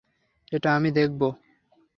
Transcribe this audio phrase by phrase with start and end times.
[0.51, 1.21] এটা আমি দেখব।